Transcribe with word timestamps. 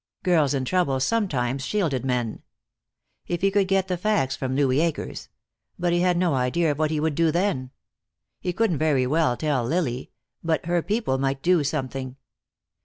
Girls 0.23 0.55
in 0.55 0.65
trouble 0.65 0.99
sometimes 0.99 1.63
shielded 1.63 2.03
men. 2.03 2.41
If 3.27 3.41
he 3.41 3.51
could 3.51 3.67
get 3.67 3.87
the 3.87 3.97
facts 3.99 4.35
from 4.35 4.55
Louis 4.55 4.79
Akers 4.81 5.29
but 5.77 5.93
he 5.93 5.99
had 5.99 6.17
no 6.17 6.33
idea 6.33 6.71
of 6.71 6.79
what 6.79 6.89
he 6.89 6.99
would 6.99 7.13
do 7.13 7.29
then. 7.31 7.69
He 8.39 8.51
couldn't 8.51 8.79
very 8.79 9.05
well 9.05 9.37
tell 9.37 9.63
Lily, 9.63 10.09
but 10.43 10.65
her 10.65 10.81
people 10.81 11.19
might 11.19 11.43
do 11.43 11.63
something. 11.63 12.15